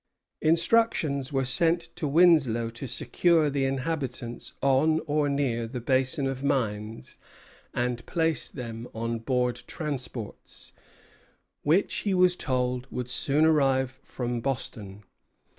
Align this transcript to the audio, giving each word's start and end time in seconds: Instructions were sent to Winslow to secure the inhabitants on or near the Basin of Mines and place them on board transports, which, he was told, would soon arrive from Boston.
Instructions 0.41 1.31
were 1.31 1.45
sent 1.45 1.95
to 1.95 2.07
Winslow 2.07 2.71
to 2.71 2.87
secure 2.87 3.51
the 3.51 3.65
inhabitants 3.65 4.53
on 4.59 4.99
or 5.05 5.29
near 5.29 5.67
the 5.67 5.79
Basin 5.79 6.25
of 6.25 6.43
Mines 6.43 7.19
and 7.71 8.03
place 8.07 8.49
them 8.49 8.87
on 8.95 9.19
board 9.19 9.61
transports, 9.67 10.73
which, 11.61 11.97
he 11.97 12.15
was 12.15 12.35
told, 12.35 12.87
would 12.89 13.11
soon 13.11 13.45
arrive 13.45 13.99
from 14.01 14.39
Boston. 14.41 15.03